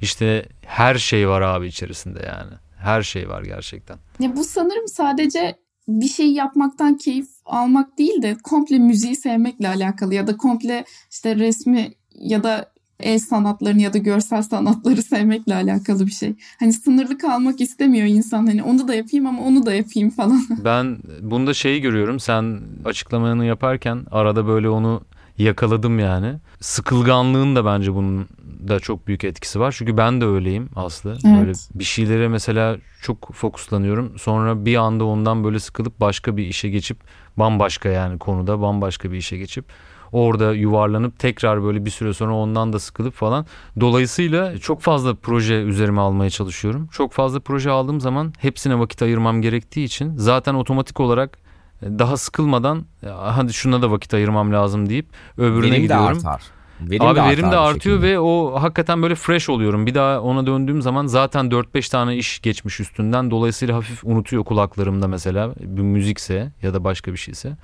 işte 0.00 0.46
her 0.66 0.94
şey 0.94 1.28
var 1.28 1.40
abi 1.40 1.66
içerisinde 1.66 2.22
yani. 2.26 2.52
Her 2.78 3.02
şey 3.02 3.28
var 3.28 3.42
gerçekten. 3.42 3.98
Ya 4.20 4.36
bu 4.36 4.44
sanırım 4.44 4.88
sadece 4.88 5.54
bir 5.88 6.08
şey 6.08 6.32
yapmaktan 6.32 6.96
keyif 6.96 7.28
almak 7.46 7.98
değil 7.98 8.22
de 8.22 8.36
komple 8.42 8.78
müziği 8.78 9.16
sevmekle 9.16 9.68
alakalı 9.68 10.14
ya 10.14 10.26
da 10.26 10.36
komple 10.36 10.84
işte 11.10 11.36
resmi 11.36 11.94
ya 12.14 12.42
da 12.42 12.72
el 13.00 13.18
sanatlarını 13.18 13.82
ya 13.82 13.92
da 13.92 13.98
görsel 13.98 14.42
sanatları 14.42 15.02
sevmekle 15.02 15.54
alakalı 15.54 16.06
bir 16.06 16.12
şey. 16.12 16.34
Hani 16.60 16.72
sınırlı 16.72 17.18
kalmak 17.18 17.60
istemiyor 17.60 18.06
insan. 18.06 18.46
Hani 18.46 18.62
onu 18.62 18.88
da 18.88 18.94
yapayım 18.94 19.26
ama 19.26 19.42
onu 19.42 19.66
da 19.66 19.74
yapayım 19.74 20.10
falan. 20.10 20.42
Ben 20.64 20.98
bunda 21.20 21.54
şeyi 21.54 21.80
görüyorum. 21.80 22.20
Sen 22.20 22.60
açıklamanı 22.84 23.44
yaparken 23.44 24.06
arada 24.10 24.46
böyle 24.46 24.68
onu 24.68 25.02
yakaladım 25.38 25.98
yani. 25.98 26.34
Sıkılganlığın 26.60 27.56
da 27.56 27.64
bence 27.64 27.94
bunun 27.94 28.26
da 28.68 28.80
çok 28.80 29.06
büyük 29.06 29.24
etkisi 29.24 29.60
var. 29.60 29.74
Çünkü 29.78 29.96
ben 29.96 30.20
de 30.20 30.24
öyleyim 30.26 30.68
Aslı. 30.76 31.10
Evet. 31.24 31.36
Böyle 31.40 31.52
bir 31.74 31.84
şeylere 31.84 32.28
mesela 32.28 32.76
çok 33.02 33.34
fokuslanıyorum. 33.34 34.18
Sonra 34.18 34.64
bir 34.64 34.76
anda 34.76 35.04
ondan 35.04 35.44
böyle 35.44 35.58
sıkılıp 35.60 36.00
başka 36.00 36.36
bir 36.36 36.46
işe 36.46 36.68
geçip 36.68 36.96
bambaşka 37.36 37.88
yani 37.88 38.18
konuda 38.18 38.60
bambaşka 38.62 39.12
bir 39.12 39.16
işe 39.16 39.36
geçip 39.38 39.64
orada 40.12 40.54
yuvarlanıp 40.54 41.18
tekrar 41.18 41.62
böyle 41.62 41.84
bir 41.84 41.90
süre 41.90 42.14
sonra 42.14 42.34
ondan 42.34 42.72
da 42.72 42.78
sıkılıp 42.78 43.14
falan. 43.14 43.46
Dolayısıyla 43.80 44.58
çok 44.58 44.80
fazla 44.80 45.14
proje 45.14 45.54
üzerime 45.54 46.00
almaya 46.00 46.30
çalışıyorum. 46.30 46.86
Çok 46.92 47.12
fazla 47.12 47.40
proje 47.40 47.70
aldığım 47.70 48.00
zaman 48.00 48.32
hepsine 48.38 48.78
vakit 48.78 49.02
ayırmam 49.02 49.42
gerektiği 49.42 49.84
için 49.84 50.16
zaten 50.16 50.54
otomatik 50.54 51.00
olarak 51.00 51.38
daha 51.82 52.16
sıkılmadan 52.16 52.84
"Ya 53.02 53.36
hadi 53.36 53.52
şuna 53.52 53.82
da 53.82 53.90
vakit 53.90 54.14
ayırmam 54.14 54.52
lazım 54.52 54.88
deyip 54.88 55.06
öbürüne 55.38 55.72
de 55.76 55.80
gidiyorum. 55.80 56.06
artar. 56.18 56.42
Verim 56.90 57.02
Abi 57.06 57.18
de 57.18 57.22
verim 57.24 57.50
de 57.50 57.56
artıyor 57.56 57.96
şekilde. 57.96 58.12
ve 58.14 58.18
o 58.18 58.54
hakikaten 58.62 59.02
böyle 59.02 59.14
fresh 59.14 59.48
oluyorum. 59.48 59.86
Bir 59.86 59.94
daha 59.94 60.20
ona 60.20 60.46
döndüğüm 60.46 60.82
zaman 60.82 61.06
zaten 61.06 61.46
4-5 61.50 61.90
tane 61.90 62.16
iş 62.16 62.40
geçmiş 62.40 62.80
üstünden. 62.80 63.30
Dolayısıyla 63.30 63.76
hafif 63.76 64.04
unutuyor 64.04 64.44
kulaklarımda 64.44 65.08
mesela 65.08 65.54
bir 65.60 65.82
müzikse 65.82 66.52
ya 66.62 66.74
da 66.74 66.84
başka 66.84 67.12
bir 67.12 67.16
şeyse. 67.18 67.56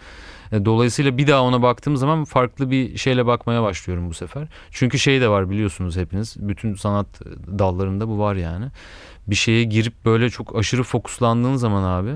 E, 0.53 0.65
Dolayısıyla 0.65 1.19
bir 1.19 1.27
daha 1.27 1.43
ona 1.43 1.63
baktığım 1.63 1.97
zaman 1.97 2.25
farklı 2.25 2.71
bir 2.71 2.97
şeyle 2.99 3.27
bakmaya 3.27 3.63
başlıyorum 3.63 4.09
bu 4.11 4.15
sefer. 4.15 4.49
Çünkü 4.71 4.99
şey 4.99 5.21
de 5.21 5.29
var 5.29 5.51
biliyorsunuz 5.51 5.97
hepiniz. 5.97 6.37
Bütün 6.39 6.75
sanat 6.75 7.21
dallarında 7.59 8.09
bu 8.09 8.19
var 8.19 8.35
yani. 8.35 8.67
Bir 9.27 9.35
şeye 9.35 9.65
girip 9.65 10.05
böyle 10.05 10.31
çok 10.31 10.57
aşırı 10.57 10.83
fokuslandığın 10.83 11.57
zaman 11.57 11.83
abi. 11.83 12.15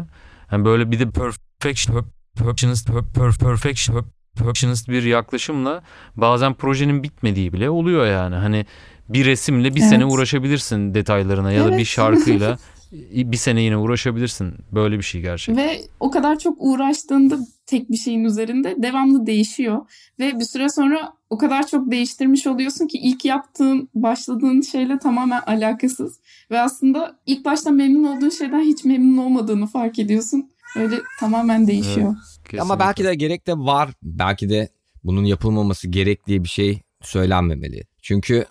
Yani 0.52 0.64
böyle 0.64 0.90
bir 0.90 0.98
de 0.98 1.10
perfection, 1.10 2.04
perfectionist, 2.38 2.88
per- 2.88 3.38
perfection, 3.38 4.04
perfectionist 4.36 4.88
bir 4.88 5.02
yaklaşımla 5.02 5.82
bazen 6.16 6.54
projenin 6.54 7.02
bitmediği 7.02 7.52
bile 7.52 7.70
oluyor 7.70 8.06
yani. 8.06 8.34
Hani 8.34 8.66
bir 9.08 9.24
resimle 9.26 9.74
bir 9.74 9.80
sene 9.80 10.02
Evet. 10.02 10.12
uğraşabilirsin 10.12 10.94
detaylarına 10.94 11.52
ya 11.52 11.64
da 11.64 11.68
bir 11.68 11.74
Evet. 11.74 11.86
şarkıyla 11.86 12.58
bir 13.12 13.36
sene 13.36 13.62
yine 13.62 13.76
uğraşabilirsin. 13.76 14.54
Böyle 14.72 14.98
bir 14.98 15.02
şey 15.02 15.20
gerçekten. 15.20 15.64
Ve 15.64 15.80
o 16.00 16.10
kadar 16.10 16.38
çok 16.38 16.56
uğraştığında 16.58 17.38
tek 17.66 17.90
bir 17.90 17.96
şeyin 17.96 18.24
üzerinde 18.24 18.74
devamlı 18.78 19.26
değişiyor. 19.26 19.86
Ve 20.18 20.38
bir 20.38 20.44
süre 20.44 20.68
sonra 20.68 21.12
o 21.30 21.38
kadar 21.38 21.66
çok 21.66 21.90
değiştirmiş 21.90 22.46
oluyorsun 22.46 22.86
ki 22.86 22.98
ilk 22.98 23.24
yaptığın, 23.24 23.88
başladığın 23.94 24.60
şeyle 24.60 24.98
tamamen 24.98 25.40
alakasız. 25.46 26.20
Ve 26.50 26.60
aslında 26.60 27.16
ilk 27.26 27.44
başta 27.44 27.70
memnun 27.70 28.04
olduğun 28.04 28.28
şeyden 28.28 28.60
hiç 28.60 28.84
memnun 28.84 29.18
olmadığını 29.18 29.66
fark 29.66 29.98
ediyorsun. 29.98 30.50
Öyle 30.76 30.96
tamamen 31.20 31.66
değişiyor. 31.66 32.06
Evet, 32.06 32.31
Ama 32.60 32.78
belki 32.78 33.04
de 33.04 33.14
gerek 33.14 33.46
de 33.46 33.58
var. 33.58 33.90
Belki 34.02 34.50
de 34.50 34.68
bunun 35.04 35.24
yapılmaması 35.24 35.88
gerek 35.88 36.26
diye 36.26 36.44
bir 36.44 36.48
şey 36.48 36.80
söylenmemeli. 37.02 37.82
Çünkü 38.02 38.46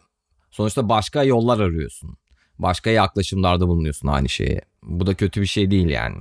sonuçta 0.51 0.89
başka 0.89 1.23
yollar 1.23 1.59
arıyorsun. 1.59 2.17
Başka 2.59 2.89
yaklaşımlarda 2.89 3.67
bulunuyorsun 3.67 4.07
aynı 4.07 4.29
şeye. 4.29 4.61
Bu 4.83 5.07
da 5.07 5.13
kötü 5.13 5.41
bir 5.41 5.45
şey 5.45 5.71
değil 5.71 5.89
yani. 5.89 6.17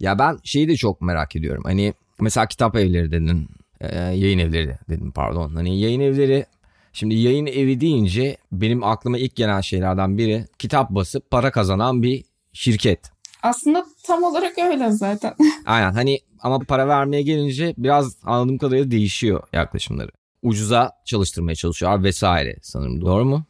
Ya 0.00 0.18
ben 0.18 0.38
şeyi 0.44 0.68
de 0.68 0.76
çok 0.76 1.00
merak 1.00 1.36
ediyorum. 1.36 1.62
Hani 1.66 1.94
mesela 2.20 2.46
kitap 2.46 2.76
evleri 2.76 3.12
dedin. 3.12 3.48
E, 3.80 3.96
yayın 3.98 4.38
evleri 4.38 4.78
dedim 4.88 5.12
pardon. 5.12 5.54
Hani 5.54 5.80
yayın 5.80 6.00
evleri 6.00 6.46
Şimdi 6.94 7.14
yayın 7.14 7.46
evi 7.46 7.80
deyince 7.80 8.36
benim 8.52 8.84
aklıma 8.84 9.18
ilk 9.18 9.36
gelen 9.36 9.60
şeylerden 9.60 10.18
biri 10.18 10.44
kitap 10.58 10.90
basıp 10.90 11.30
para 11.30 11.50
kazanan 11.50 12.02
bir 12.02 12.24
şirket. 12.52 13.13
Aslında 13.44 13.86
tam 14.02 14.22
olarak 14.22 14.58
öyle 14.58 14.90
zaten. 14.90 15.34
Aynen 15.66 15.92
hani 15.92 16.18
ama 16.40 16.58
para 16.58 16.88
vermeye 16.88 17.22
gelince 17.22 17.74
biraz 17.78 18.16
anladığım 18.22 18.58
kadarıyla 18.58 18.90
değişiyor 18.90 19.42
yaklaşımları. 19.52 20.10
Ucuza 20.42 20.92
çalıştırmaya 21.04 21.54
çalışıyorlar 21.54 22.04
vesaire 22.04 22.56
sanırım 22.62 23.00
doğru 23.00 23.24
mu? 23.24 23.44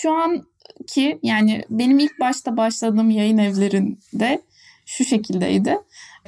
Şu 0.00 0.12
anki 0.12 1.18
yani 1.22 1.64
benim 1.70 1.98
ilk 1.98 2.20
başta 2.20 2.56
başladığım 2.56 3.10
yayın 3.10 3.38
evlerinde 3.38 4.42
şu 4.86 5.04
şekildeydi. 5.04 5.78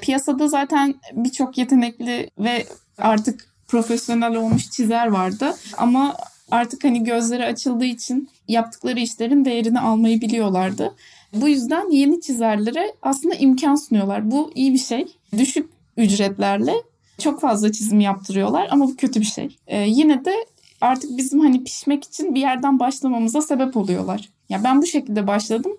Piyasada 0.00 0.48
zaten 0.48 0.94
birçok 1.12 1.58
yetenekli 1.58 2.30
ve 2.38 2.66
artık 2.98 3.46
profesyonel 3.68 4.36
olmuş 4.36 4.70
çizer 4.70 5.06
vardı. 5.06 5.54
Ama 5.78 6.16
artık 6.50 6.84
hani 6.84 7.04
gözleri 7.04 7.44
açıldığı 7.44 7.84
için 7.84 8.28
yaptıkları 8.48 9.00
işlerin 9.00 9.44
değerini 9.44 9.80
almayı 9.80 10.20
biliyorlardı. 10.20 10.94
Bu 11.34 11.48
yüzden 11.48 11.90
yeni 11.90 12.20
çizerlere 12.20 12.94
aslında 13.02 13.34
imkan 13.34 13.74
sunuyorlar. 13.74 14.30
Bu 14.30 14.50
iyi 14.54 14.72
bir 14.72 14.78
şey. 14.78 15.06
Düşük 15.38 15.70
ücretlerle 15.96 16.74
çok 17.18 17.40
fazla 17.40 17.72
çizim 17.72 18.00
yaptırıyorlar 18.00 18.68
ama 18.70 18.88
bu 18.88 18.96
kötü 18.96 19.20
bir 19.20 19.26
şey. 19.26 19.56
Ee, 19.66 19.80
yine 19.80 20.24
de 20.24 20.32
artık 20.80 21.18
bizim 21.18 21.40
hani 21.40 21.64
pişmek 21.64 22.04
için 22.04 22.34
bir 22.34 22.40
yerden 22.40 22.78
başlamamıza 22.78 23.42
sebep 23.42 23.76
oluyorlar. 23.76 24.28
Ya 24.48 24.64
ben 24.64 24.82
bu 24.82 24.86
şekilde 24.86 25.26
başladım 25.26 25.72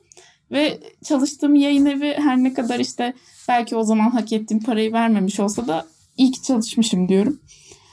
ve 0.52 0.80
çalıştığım 1.04 1.56
yayın 1.56 1.86
evi 1.86 2.14
her 2.18 2.38
ne 2.38 2.54
kadar 2.54 2.80
işte 2.80 3.14
belki 3.48 3.76
o 3.76 3.84
zaman 3.84 4.10
hak 4.10 4.34
ettiğim 4.34 4.64
parayı 4.64 4.94
vermemiş 4.94 5.40
olsa 5.40 5.68
da 5.68 5.86
iyi 6.18 6.32
ki 6.32 6.44
çalışmışım 6.44 7.10
diyorum. 7.10 7.40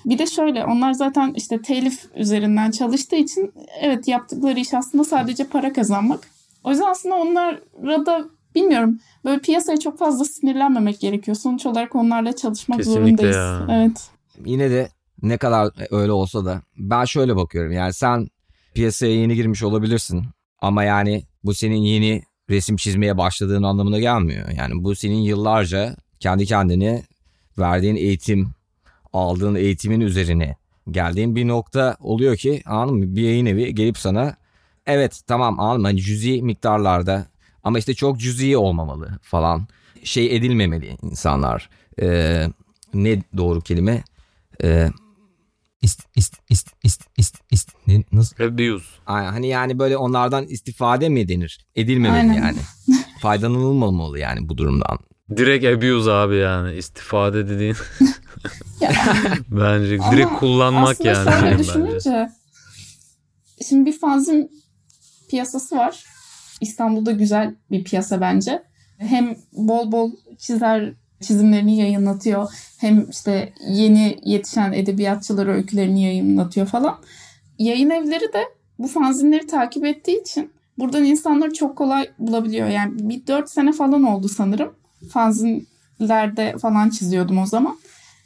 Bir 0.04 0.18
de 0.18 0.26
şöyle 0.26 0.64
onlar 0.64 0.92
zaten 0.92 1.32
işte 1.36 1.62
telif 1.62 2.04
üzerinden 2.16 2.70
çalıştığı 2.70 3.16
için 3.16 3.52
evet 3.80 4.08
yaptıkları 4.08 4.60
iş 4.60 4.74
aslında 4.74 5.04
sadece 5.04 5.44
para 5.44 5.72
kazanmak. 5.72 6.31
O 6.64 6.70
yüzden 6.70 6.90
aslında 6.90 7.14
onlara 7.14 8.06
da 8.06 8.24
bilmiyorum 8.54 8.98
böyle 9.24 9.40
piyasaya 9.40 9.78
çok 9.80 9.98
fazla 9.98 10.24
sinirlenmemek 10.24 11.00
gerekiyor. 11.00 11.36
Sonuç 11.36 11.66
olarak 11.66 11.94
onlarla 11.94 12.36
çalışmak 12.36 12.78
Kesinlikle 12.78 13.32
zorundayız. 13.32 13.36
ya. 13.36 13.66
Evet. 13.70 14.10
Yine 14.44 14.70
de 14.70 14.88
ne 15.22 15.36
kadar 15.36 15.70
öyle 15.90 16.12
olsa 16.12 16.44
da 16.44 16.62
ben 16.78 17.04
şöyle 17.04 17.36
bakıyorum. 17.36 17.72
Yani 17.72 17.92
sen 17.92 18.28
piyasaya 18.74 19.14
yeni 19.14 19.34
girmiş 19.34 19.62
olabilirsin 19.62 20.24
ama 20.60 20.84
yani 20.84 21.22
bu 21.44 21.54
senin 21.54 21.76
yeni 21.76 22.22
resim 22.50 22.76
çizmeye 22.76 23.18
başladığın 23.18 23.62
anlamına 23.62 23.98
gelmiyor. 23.98 24.48
Yani 24.48 24.84
bu 24.84 24.94
senin 24.94 25.16
yıllarca 25.20 25.96
kendi 26.20 26.46
kendine 26.46 27.02
verdiğin 27.58 27.96
eğitim, 27.96 28.50
aldığın 29.12 29.54
eğitimin 29.54 30.00
üzerine 30.00 30.56
geldiğin 30.90 31.36
bir 31.36 31.48
nokta 31.48 31.96
oluyor 32.00 32.36
ki 32.36 32.62
anladın 32.66 32.98
mı? 32.98 33.16
Bir 33.16 33.22
yayın 33.22 33.46
evi 33.46 33.74
gelip 33.74 33.98
sana 33.98 34.36
evet 34.86 35.20
tamam 35.26 35.60
anladın? 35.60 35.84
Hani 35.84 36.00
cüzi 36.02 36.42
miktarlarda 36.42 37.26
ama 37.64 37.78
işte 37.78 37.94
çok 37.94 38.18
cüzi 38.20 38.56
olmamalı 38.56 39.18
falan. 39.22 39.66
Şey 40.04 40.36
edilmemeli 40.36 40.96
insanlar. 41.02 41.68
Ee, 42.00 42.46
ne 42.94 43.22
doğru 43.36 43.60
kelime? 43.60 44.04
Ee, 44.64 44.90
ist, 45.82 46.00
ist, 46.16 46.34
ist, 46.50 46.68
ist, 46.84 47.02
ist, 47.18 47.36
ist, 47.50 47.68
ne, 47.86 48.04
nasıl? 48.12 48.44
Abuse. 48.44 48.84
Aynen, 49.06 49.30
hani 49.32 49.48
yani 49.48 49.78
böyle 49.78 49.96
onlardan 49.96 50.44
istifade 50.46 51.08
mi 51.08 51.28
denir? 51.28 51.66
Edilmemeli 51.74 52.20
Aynen. 52.30 52.34
yani. 52.34 52.58
Faydalanılmamalı 53.20 54.18
yani 54.18 54.48
bu 54.48 54.58
durumdan. 54.58 54.98
Direkt 55.36 55.64
abuse 55.64 56.10
abi 56.12 56.36
yani 56.36 56.74
istifade 56.76 57.48
dediğin. 57.48 57.76
Bence 59.50 59.98
Ama 60.00 60.12
direkt 60.12 60.32
kullanmak 60.38 60.90
aslında 61.00 61.08
yani 61.10 61.30
şöyle 61.30 61.46
benim 61.46 61.58
bence. 61.58 61.68
düşününce 61.68 62.28
şimdi 63.68 63.86
bir 63.90 63.98
fanzin 63.98 64.61
piyasası 65.32 65.76
var. 65.76 66.04
İstanbul'da 66.60 67.12
güzel 67.12 67.54
bir 67.70 67.84
piyasa 67.84 68.20
bence. 68.20 68.62
Hem 68.98 69.36
bol 69.52 69.92
bol 69.92 70.12
çizer 70.38 70.92
çizimlerini 71.20 71.78
yayınlatıyor. 71.78 72.52
Hem 72.78 73.10
işte 73.10 73.52
yeni 73.68 74.18
yetişen 74.24 74.72
edebiyatçıları 74.72 75.52
öykülerini 75.52 76.02
yayınlatıyor 76.02 76.66
falan. 76.66 76.98
Yayın 77.58 77.90
evleri 77.90 78.32
de 78.32 78.44
bu 78.78 78.88
fanzinleri 78.88 79.46
takip 79.46 79.84
ettiği 79.84 80.20
için 80.20 80.52
buradan 80.78 81.04
insanları 81.04 81.52
çok 81.52 81.76
kolay 81.76 82.10
bulabiliyor. 82.18 82.68
Yani 82.68 82.92
bir 83.08 83.26
dört 83.26 83.50
sene 83.50 83.72
falan 83.72 84.02
oldu 84.02 84.28
sanırım. 84.28 84.74
Fanzinlerde 85.12 86.58
falan 86.58 86.90
çiziyordum 86.90 87.38
o 87.38 87.46
zaman. 87.46 87.78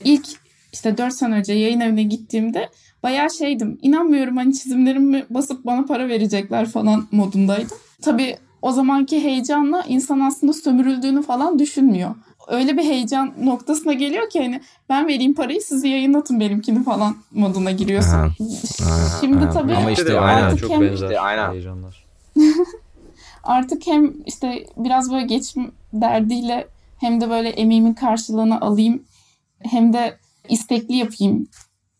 İlk 0.04 0.26
işte 0.72 0.98
4 0.98 1.14
sene 1.14 1.34
önce 1.34 1.52
yayın 1.52 1.80
evine 1.80 2.02
gittiğimde 2.02 2.68
bayağı 3.06 3.30
şeydim. 3.30 3.78
İnanmıyorum 3.82 4.36
hani 4.36 4.54
çizimlerimi 4.54 5.24
basıp 5.30 5.66
bana 5.66 5.84
para 5.84 6.08
verecekler 6.08 6.66
falan 6.68 7.06
modundaydım. 7.12 7.76
Tabii 8.02 8.36
o 8.62 8.72
zamanki 8.72 9.24
heyecanla 9.24 9.82
insan 9.88 10.20
aslında 10.20 10.52
sömürüldüğünü 10.52 11.22
falan 11.22 11.58
düşünmüyor. 11.58 12.14
Öyle 12.48 12.76
bir 12.76 12.82
heyecan 12.84 13.32
noktasına 13.42 13.92
geliyor 13.92 14.30
ki 14.30 14.42
hani 14.42 14.60
ben 14.88 15.08
vereyim 15.08 15.34
parayı 15.34 15.60
siz 15.62 15.84
yayınlatın 15.84 16.40
benimkini 16.40 16.84
falan 16.84 17.16
moduna 17.32 17.70
giriyorsun. 17.70 18.32
Şimdi 19.20 19.50
tabii 19.50 19.74
Ama 19.74 19.90
işte 19.90 20.18
aynen 20.20 20.42
aynen. 20.42 20.56
çok 20.56 20.70
hem- 20.70 20.80
benzer 20.80 20.94
İşte 21.08 21.20
aynen. 21.20 21.52
heyecanlar. 21.52 22.06
artık 23.44 23.86
hem 23.86 24.12
işte 24.26 24.66
biraz 24.76 25.12
böyle 25.12 25.26
geçim 25.26 25.72
derdiyle 25.92 26.68
hem 27.00 27.20
de 27.20 27.30
böyle 27.30 27.48
emeğimin 27.48 27.94
karşılığını 27.94 28.60
alayım 28.60 29.02
hem 29.58 29.92
de 29.92 30.16
istekli 30.48 30.96
yapayım 30.96 31.46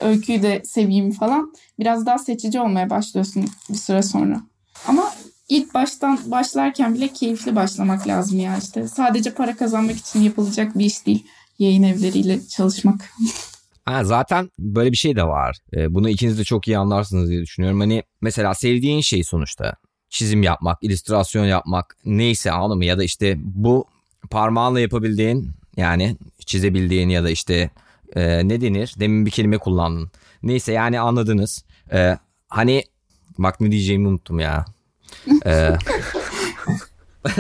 öyküyü 0.01 0.43
de 0.43 0.63
seveyim 0.65 1.11
falan 1.11 1.53
biraz 1.79 2.07
daha 2.07 2.19
seçici 2.19 2.61
olmaya 2.61 2.91
başlıyorsun 2.91 3.49
bir 3.69 3.79
süre 3.79 4.03
sonra. 4.03 4.41
Ama 4.89 5.13
ilk 5.49 5.75
baştan 5.75 6.19
başlarken 6.27 6.95
bile 6.95 7.09
keyifli 7.09 7.57
başlamak 7.57 8.09
lazım 8.09 8.39
ya 8.39 8.59
işte 8.59 8.89
sadece 8.89 9.35
para 9.35 9.57
kazanmak 9.57 9.97
için 9.97 10.21
yapılacak 10.21 10.79
bir 10.79 10.85
iş 10.85 11.07
değil 11.07 11.27
yayın 11.59 11.83
evleriyle 11.83 12.47
çalışmak. 12.49 13.11
Ha, 13.89 14.05
zaten 14.05 14.51
böyle 14.59 14.93
bir 14.93 14.97
şey 14.97 15.17
de 15.17 15.25
var. 15.25 15.59
Ee, 15.77 15.95
bunu 15.95 16.09
ikiniz 16.09 16.39
de 16.39 16.45
çok 16.45 16.69
iyi 16.69 16.79
anlarsınız 16.79 17.31
diye 17.31 17.43
düşünüyorum. 17.43 17.81
Hani 17.81 18.03
mesela 18.21 18.55
sevdiğin 18.55 19.01
şey 19.01 19.25
sonuçta 19.25 19.75
çizim 20.09 20.43
yapmak, 20.43 20.79
illüstrasyon 20.83 21.45
yapmak 21.45 21.97
neyse 22.05 22.53
anladın 22.53 22.79
mı? 22.79 22.85
Ya 22.85 22.99
da 22.99 23.05
işte 23.05 23.35
bu 23.39 23.85
parmağınla 24.31 24.81
yapabildiğin 24.81 25.51
yani 25.77 26.17
çizebildiğin 26.47 27.09
ya 27.09 27.25
da 27.25 27.31
işte 27.31 27.71
e, 28.17 28.49
ne 28.49 28.61
denir? 28.61 28.95
Demin 29.01 29.27
bir 29.27 29.31
kelime 29.31 29.59
kullandın. 29.59 30.11
Neyse 30.43 30.73
yani 30.73 31.01
anladınız. 31.01 31.65
Ee, 31.93 32.19
hani 32.49 32.85
bak 33.39 33.61
ne 33.61 33.71
diyeceğimi 33.71 34.09
unuttum 34.09 34.39
ya. 34.39 34.65
Ee, 35.47 35.71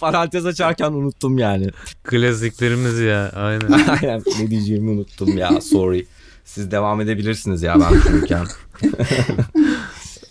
parantez 0.00 0.46
açarken 0.46 0.92
unuttum 0.92 1.38
yani. 1.38 1.66
Klasiklerimiz 2.02 2.98
ya 3.00 3.30
aynen. 3.34 3.72
Aynen 3.88 4.22
ne 4.40 4.50
diyeceğimi 4.50 4.90
unuttum 4.90 5.38
ya 5.38 5.60
sorry. 5.60 6.06
Siz 6.44 6.70
devam 6.70 7.00
edebilirsiniz 7.00 7.62
ya 7.62 7.80
ben 7.80 7.94
düşünürken. 7.94 8.46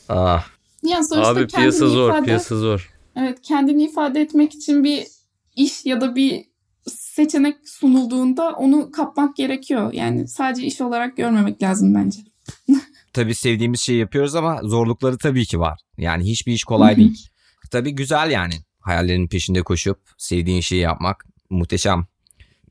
ah, 0.09 0.45
Yani 0.83 1.05
sonuçta 1.07 1.29
abi 1.29 1.47
piyasa 1.47 1.87
zor 1.87 2.09
ifade- 2.09 2.25
piyasa 2.25 2.55
zor. 2.55 2.89
Evet 3.15 3.41
kendini 3.41 3.83
ifade 3.83 4.21
etmek 4.21 4.53
için 4.55 4.83
bir 4.83 5.07
iş 5.55 5.85
ya 5.85 6.01
da 6.01 6.15
bir 6.15 6.45
seçenek 7.15 7.69
sunulduğunda 7.69 8.51
onu 8.51 8.91
kapmak 8.91 9.35
gerekiyor. 9.35 9.93
Yani 9.93 10.27
sadece 10.27 10.67
iş 10.67 10.81
olarak 10.81 11.17
görmemek 11.17 11.63
lazım 11.63 11.95
bence. 11.95 12.19
tabii 13.13 13.35
sevdiğimiz 13.35 13.81
şeyi 13.81 13.99
yapıyoruz 13.99 14.35
ama 14.35 14.59
zorlukları 14.63 15.17
tabii 15.17 15.45
ki 15.45 15.59
var. 15.59 15.79
Yani 15.97 16.23
hiçbir 16.23 16.53
iş 16.53 16.63
kolay 16.63 16.97
değil. 16.97 17.29
Tabii 17.71 17.91
güzel 17.91 18.31
yani. 18.31 18.53
Hayallerin 18.79 19.27
peşinde 19.27 19.61
koşup 19.61 19.99
sevdiğin 20.17 20.61
şeyi 20.61 20.81
yapmak 20.81 21.25
muhteşem. 21.49 22.05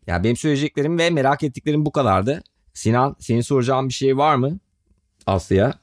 Ya 0.07 0.25
benim 0.25 0.37
söyleyeceklerim 0.37 0.99
ve 0.99 1.11
merak 1.11 1.43
ettiklerim 1.43 1.87
bu 1.87 1.93
kadardı. 1.93 2.43
Sinan 2.75 3.17
senin 3.21 3.41
soracağın 3.41 3.89
bir 3.89 3.95
şey 3.95 4.17
var 4.17 4.37
mı 4.37 4.59
Aslı'ya? 5.27 5.75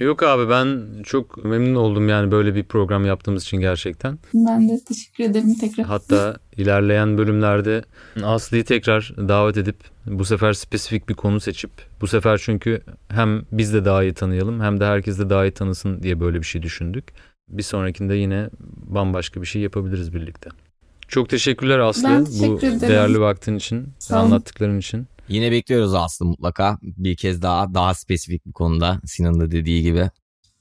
Yok 0.00 0.22
abi 0.22 0.50
ben 0.50 0.82
çok 1.02 1.44
memnun 1.44 1.74
oldum 1.74 2.08
yani 2.08 2.30
böyle 2.30 2.54
bir 2.54 2.64
program 2.64 3.04
yaptığımız 3.06 3.42
için 3.42 3.60
gerçekten. 3.60 4.18
Ben 4.34 4.68
de 4.68 4.80
teşekkür 4.84 5.24
ederim 5.24 5.54
tekrar. 5.58 5.86
Hatta 5.86 6.36
ilerleyen 6.56 7.18
bölümlerde 7.18 7.84
Aslı'yı 8.24 8.64
tekrar 8.64 9.12
davet 9.28 9.56
edip 9.56 9.76
bu 10.06 10.24
sefer 10.24 10.52
spesifik 10.52 11.08
bir 11.08 11.14
konu 11.14 11.40
seçip 11.40 11.70
bu 12.00 12.06
sefer 12.06 12.40
çünkü 12.44 12.80
hem 13.08 13.42
biz 13.52 13.74
de 13.74 13.84
daha 13.84 14.02
iyi 14.02 14.14
tanıyalım 14.14 14.60
hem 14.60 14.80
de 14.80 14.84
herkes 14.84 15.18
de 15.18 15.30
daha 15.30 15.44
iyi 15.46 15.50
tanısın 15.52 16.02
diye 16.02 16.20
böyle 16.20 16.38
bir 16.38 16.46
şey 16.46 16.62
düşündük. 16.62 17.04
Bir 17.48 17.62
sonrakinde 17.62 18.14
yine 18.14 18.48
bambaşka 18.76 19.42
bir 19.42 19.46
şey 19.46 19.62
yapabiliriz 19.62 20.14
birlikte. 20.14 20.50
Çok 21.08 21.28
teşekkürler 21.28 21.78
Aslı 21.78 22.04
Ben 22.08 22.20
bu 22.26 22.30
teşekkür 22.30 22.66
ederim. 22.76 22.80
değerli 22.80 23.20
vaktin 23.20 23.56
için, 23.56 23.88
Sağ 23.98 24.16
olun. 24.16 24.24
anlattıkların 24.26 24.78
için. 24.78 25.06
Yine 25.28 25.50
bekliyoruz 25.50 25.94
Aslı 25.94 26.26
mutlaka. 26.26 26.78
Bir 26.82 27.16
kez 27.16 27.42
daha 27.42 27.74
daha 27.74 27.94
spesifik 27.94 28.46
bir 28.46 28.52
konuda 28.52 29.00
Sinan'ın 29.06 29.40
da 29.40 29.50
dediği 29.50 29.82
gibi. 29.82 30.10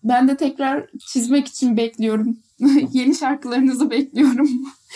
Ben 0.03 0.27
de 0.27 0.37
tekrar 0.37 0.85
çizmek 1.13 1.47
için 1.47 1.77
bekliyorum. 1.77 2.37
Yeni 2.93 3.15
şarkılarınızı 3.15 3.91
bekliyorum. 3.91 4.49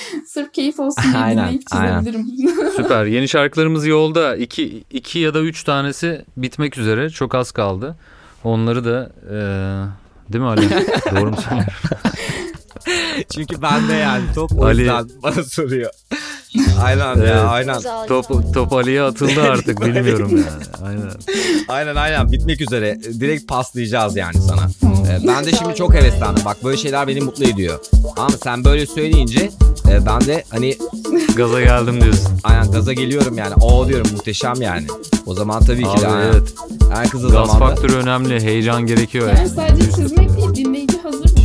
Sırf 0.27 0.53
keyif 0.53 0.79
olsun 0.79 1.03
diye 1.03 1.23
Aynen, 1.23 1.43
dinleyip 1.43 1.61
aynen. 1.71 1.99
çizebilirim. 2.03 2.71
Süper. 2.75 3.05
Yeni 3.05 3.29
şarkılarımız 3.29 3.85
yolda. 3.87 4.35
İki, 4.35 4.83
iki 4.91 5.19
ya 5.19 5.33
da 5.33 5.39
üç 5.39 5.63
tanesi 5.63 6.25
bitmek 6.37 6.77
üzere. 6.77 7.09
Çok 7.09 7.35
az 7.35 7.51
kaldı. 7.51 7.95
Onları 8.43 8.85
da 8.85 9.09
eee, 9.31 10.33
değil 10.33 10.43
mi 10.43 10.49
Ali? 10.49 10.69
Doğru 11.15 11.29
mu 11.31 11.37
söylüyorum? 11.37 11.73
Çünkü 13.35 13.61
ben 13.61 13.89
de 13.89 13.93
yani 13.93 14.23
top 14.35 14.51
o 14.59 14.65
Ali- 14.65 14.79
yüzden 14.81 15.09
bana 15.23 15.43
soruyor. 15.43 15.89
aynen 16.81 17.15
Evet. 17.17 17.29
ya 17.29 17.43
aynen. 17.47 17.81
Top, 18.07 18.53
top 18.53 18.73
Ali'ye 18.73 19.01
atıldı 19.01 19.41
artık 19.41 19.81
bilmiyorum 19.85 20.31
yani. 20.31 20.87
Aynen. 20.89 21.09
Aynen 21.67 21.95
aynen 21.95 22.31
bitmek 22.31 22.61
üzere. 22.61 22.99
Direkt 23.19 23.47
paslayacağız 23.47 24.15
yani 24.15 24.37
sana. 24.41 24.61
Ee, 25.07 25.27
ben 25.27 25.45
de 25.45 25.51
şimdi 25.51 25.75
çok 25.75 25.93
heveslendim. 25.93 26.45
Bak 26.45 26.57
böyle 26.63 26.77
şeyler 26.77 27.07
beni 27.07 27.21
mutlu 27.21 27.45
ediyor. 27.45 27.79
Ama 28.17 28.29
sen 28.43 28.63
böyle 28.63 28.85
söyleyince 28.85 29.49
e, 29.91 30.05
ben 30.05 30.21
de 30.21 30.43
hani 30.49 30.77
Gaza 31.35 31.61
geldim 31.61 32.01
diyorsun. 32.01 32.27
aynen 32.43 32.71
gaza 32.71 32.93
geliyorum 32.93 33.37
yani. 33.37 33.53
O 33.61 33.87
diyorum 33.87 34.07
muhteşem 34.11 34.61
yani. 34.61 34.87
O 35.25 35.33
zaman 35.33 35.63
tabii 35.65 35.81
ki 35.83 35.89
Abi 35.89 36.01
de 36.01 36.07
aynen. 36.07 36.27
evet. 36.33 36.53
en 37.03 37.09
kısa 37.09 37.27
Gaz 37.27 37.31
zamanda. 37.47 37.53
faktörü 37.65 37.93
önemli. 37.93 38.41
Heyecan 38.43 38.85
gerekiyor 38.85 39.27
Yani 39.27 39.37
yani. 39.37 39.49
sadece 39.49 39.91
çizmek 39.91 40.37
değil 40.37 40.55
dinleyici 40.55 40.97
hazır 41.03 41.36